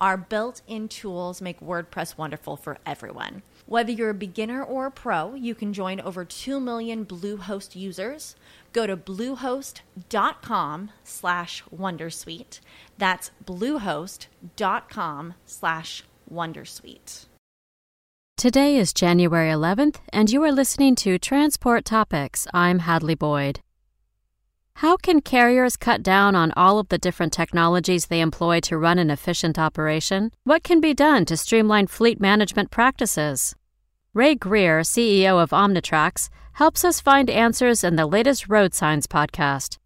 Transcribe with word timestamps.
Our 0.00 0.16
built 0.16 0.62
in 0.66 0.88
tools 0.88 1.42
make 1.42 1.60
WordPress 1.60 2.16
wonderful 2.16 2.56
for 2.56 2.78
everyone. 2.86 3.42
Whether 3.66 3.92
you're 3.92 4.10
a 4.10 4.14
beginner 4.14 4.64
or 4.64 4.86
a 4.86 4.90
pro, 4.90 5.34
you 5.34 5.54
can 5.54 5.72
join 5.72 6.00
over 6.00 6.24
2 6.24 6.58
million 6.58 7.04
Bluehost 7.04 7.76
users. 7.76 8.34
Go 8.72 8.86
to 8.86 8.96
bluehost.com 8.96 10.90
slash 11.04 11.62
wondersuite. 11.64 12.60
That's 12.96 13.30
bluehost.com 13.44 15.34
slash 15.44 16.04
wondersuite. 16.32 17.26
Today 18.36 18.76
is 18.76 18.94
January 18.94 19.50
11th, 19.50 19.96
and 20.14 20.30
you 20.30 20.42
are 20.44 20.52
listening 20.52 20.94
to 20.96 21.18
Transport 21.18 21.84
Topics. 21.84 22.46
I'm 22.54 22.78
Hadley 22.78 23.14
Boyd. 23.14 23.60
How 24.80 24.96
can 24.96 25.20
carriers 25.20 25.76
cut 25.76 26.02
down 26.02 26.34
on 26.34 26.54
all 26.56 26.78
of 26.78 26.88
the 26.88 26.96
different 26.96 27.34
technologies 27.34 28.06
they 28.06 28.22
employ 28.22 28.60
to 28.60 28.78
run 28.78 28.98
an 28.98 29.10
efficient 29.10 29.58
operation? 29.58 30.30
What 30.44 30.64
can 30.64 30.80
be 30.80 30.94
done 30.94 31.26
to 31.26 31.36
streamline 31.36 31.86
fleet 31.86 32.18
management 32.18 32.70
practices? 32.70 33.54
Ray 34.14 34.36
Greer, 34.36 34.80
CEO 34.80 35.38
of 35.38 35.50
Omnitracs, 35.50 36.30
helps 36.52 36.82
us 36.82 36.98
find 36.98 37.28
answers 37.28 37.84
in 37.84 37.96
the 37.96 38.06
latest 38.06 38.48
Road 38.48 38.72
Signs 38.72 39.06
podcast. 39.06 39.76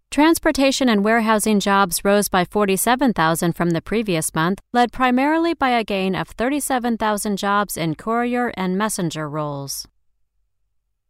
Transportation 0.09 0.89
and 0.89 1.03
warehousing 1.03 1.59
jobs 1.59 2.03
rose 2.03 2.30
by 2.30 2.45
47,000 2.45 3.53
from 3.53 3.72
the 3.72 3.81
previous 3.81 4.33
month, 4.33 4.59
led 4.73 4.91
primarily 4.91 5.53
by 5.53 5.69
a 5.69 5.83
gain 5.83 6.16
of 6.16 6.30
37,000 6.30 7.38
jobs 7.38 7.77
in 7.77 7.94
courier 7.94 8.52
and 8.55 8.78
messenger 8.78 9.30
roles. 9.30 9.88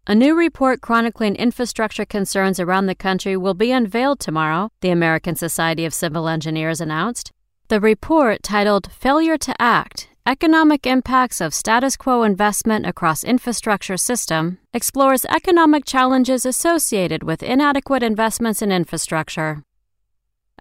A 0.08 0.16
new 0.16 0.36
report 0.36 0.82
chronicling 0.82 1.36
infrastructure 1.36 2.06
concerns 2.06 2.60
around 2.60 2.86
the 2.86 2.96
country 2.96 3.38
will 3.38 3.54
be 3.54 3.72
unveiled 3.72 4.20
tomorrow, 4.20 4.70
the 4.82 4.90
American 4.90 5.36
Society 5.36 5.86
of 5.86 5.94
Civil 5.94 6.28
Engineers 6.28 6.82
announced. 6.82 7.32
The 7.68 7.80
report, 7.80 8.42
titled 8.42 8.92
Failure 8.92 9.38
to 9.38 9.62
Act 9.62 10.08
Economic 10.28 10.86
Impacts 10.86 11.40
of 11.40 11.54
Status 11.54 11.96
Quo 11.96 12.24
Investment 12.24 12.86
Across 12.86 13.24
Infrastructure 13.24 13.96
System 13.96 14.58
explores 14.74 15.24
economic 15.24 15.86
challenges 15.86 16.46
associated 16.46 17.24
with 17.24 17.42
inadequate 17.42 18.04
investments 18.04 18.62
in 18.62 18.70
infrastructure. 18.70 19.64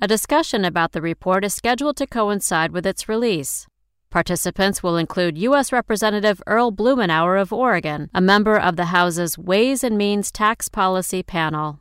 A 0.00 0.06
discussion 0.06 0.64
about 0.64 0.92
the 0.92 1.02
report 1.02 1.44
is 1.44 1.52
scheduled 1.52 1.96
to 1.96 2.06
coincide 2.06 2.70
with 2.70 2.86
its 2.86 3.08
release. 3.08 3.66
Participants 4.08 4.84
will 4.84 4.96
include 4.96 5.36
U.S. 5.38 5.72
Representative 5.72 6.40
Earl 6.46 6.70
Blumenauer 6.70 7.42
of 7.42 7.52
Oregon, 7.52 8.08
a 8.14 8.20
member 8.20 8.56
of 8.56 8.76
the 8.76 8.92
House's 8.94 9.36
Ways 9.36 9.82
and 9.82 9.98
Means 9.98 10.30
Tax 10.30 10.68
Policy 10.68 11.24
Panel. 11.24 11.80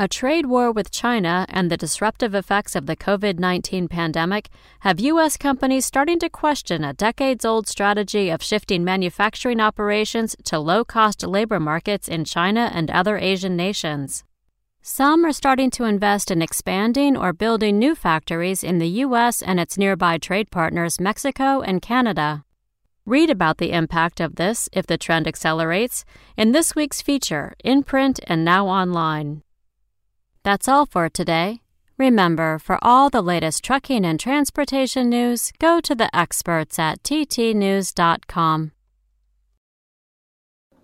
A 0.00 0.06
trade 0.06 0.46
war 0.46 0.70
with 0.70 0.92
China 0.92 1.44
and 1.48 1.72
the 1.72 1.76
disruptive 1.76 2.32
effects 2.32 2.76
of 2.76 2.86
the 2.86 2.94
COVID 2.94 3.40
19 3.40 3.88
pandemic 3.88 4.48
have 4.80 5.00
U.S. 5.00 5.36
companies 5.36 5.86
starting 5.86 6.20
to 6.20 6.30
question 6.30 6.84
a 6.84 6.92
decades 6.92 7.44
old 7.44 7.66
strategy 7.66 8.30
of 8.30 8.40
shifting 8.40 8.84
manufacturing 8.84 9.58
operations 9.58 10.36
to 10.44 10.60
low 10.60 10.84
cost 10.84 11.26
labor 11.26 11.58
markets 11.58 12.06
in 12.06 12.24
China 12.24 12.70
and 12.72 12.92
other 12.92 13.18
Asian 13.18 13.56
nations. 13.56 14.22
Some 14.82 15.24
are 15.26 15.32
starting 15.32 15.68
to 15.72 15.84
invest 15.84 16.30
in 16.30 16.42
expanding 16.42 17.16
or 17.16 17.32
building 17.32 17.76
new 17.76 17.96
factories 17.96 18.62
in 18.62 18.78
the 18.78 19.02
U.S. 19.02 19.42
and 19.42 19.58
its 19.58 19.76
nearby 19.76 20.16
trade 20.16 20.52
partners, 20.52 21.00
Mexico 21.00 21.60
and 21.60 21.82
Canada. 21.82 22.44
Read 23.04 23.30
about 23.30 23.58
the 23.58 23.72
impact 23.72 24.20
of 24.20 24.36
this 24.36 24.68
if 24.72 24.86
the 24.86 24.96
trend 24.96 25.26
accelerates 25.26 26.04
in 26.36 26.52
this 26.52 26.76
week's 26.76 27.02
feature, 27.02 27.54
in 27.64 27.82
print 27.82 28.20
and 28.28 28.44
now 28.44 28.68
online. 28.68 29.42
That's 30.42 30.68
all 30.68 30.86
for 30.86 31.08
today. 31.08 31.60
Remember, 31.98 32.58
for 32.58 32.78
all 32.80 33.10
the 33.10 33.22
latest 33.22 33.64
trucking 33.64 34.04
and 34.04 34.20
transportation 34.20 35.10
news, 35.10 35.52
go 35.58 35.80
to 35.80 35.94
the 35.94 36.14
experts 36.16 36.78
at 36.78 37.02
ttnews.com. 37.02 38.72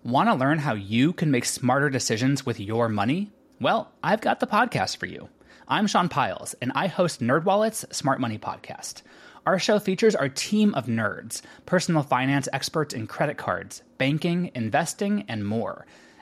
Want 0.03 0.29
to 0.29 0.35
learn 0.35 0.59
how 0.59 0.73
you 0.73 1.13
can 1.13 1.31
make 1.31 1.45
smarter 1.45 1.89
decisions 1.89 2.45
with 2.45 2.59
your 2.59 2.89
money? 2.89 3.31
Well, 3.61 3.91
I've 4.03 4.21
got 4.21 4.39
the 4.39 4.47
podcast 4.47 4.97
for 4.97 5.05
you. 5.05 5.29
I'm 5.67 5.87
Sean 5.87 6.09
Pyles, 6.09 6.53
and 6.61 6.71
I 6.75 6.87
host 6.87 7.21
NerdWallet's 7.21 7.85
Smart 7.95 8.19
Money 8.19 8.37
Podcast. 8.37 9.01
Our 9.47 9.57
show 9.57 9.79
features 9.79 10.15
our 10.15 10.29
team 10.29 10.75
of 10.75 10.87
nerds, 10.87 11.41
personal 11.65 12.03
finance 12.03 12.49
experts 12.51 12.93
in 12.93 13.07
credit 13.07 13.37
cards, 13.37 13.81
banking, 13.97 14.51
investing, 14.53 15.23
and 15.27 15.45
more– 15.45 15.85